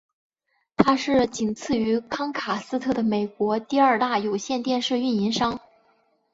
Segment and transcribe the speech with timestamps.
[0.77, 5.59] 它是仅此于康卡斯特的美国第二大有线电视运营商。